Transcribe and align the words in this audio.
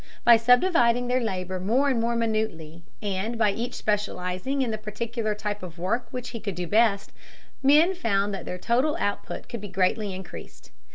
By 0.23 0.35
subdividing 0.35 1.09
their 1.09 1.19
labor 1.19 1.59
more 1.59 1.87
and 1.89 1.99
more 1.99 2.15
minutely, 2.15 2.81
and 3.03 3.37
by 3.37 3.51
each 3.51 3.75
specializing 3.75 4.63
in 4.63 4.71
the 4.71 4.79
particular 4.79 5.35
type 5.35 5.61
of 5.61 5.77
work 5.77 6.07
which 6.09 6.29
he 6.29 6.39
could 6.39 6.55
do 6.55 6.65
best, 6.65 7.11
men 7.61 7.93
found 7.93 8.33
that 8.33 8.45
their 8.45 8.57
total 8.57 8.97
output 8.99 9.47
could 9.47 9.61
be 9.61 9.67
greatly 9.67 10.11
increased. 10.11 10.71